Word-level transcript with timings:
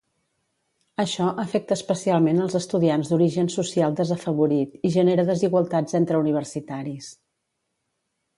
Això 1.01 1.25
afecta 1.43 1.75
especialment 1.79 2.41
els 2.45 2.55
estudiants 2.59 3.11
d'origen 3.11 3.51
social 3.57 3.93
desafavorit 4.01 4.75
i 4.91 4.95
genera 4.97 5.27
desigualtats 5.29 5.99
entre 6.01 6.25
universitaris. 6.25 7.13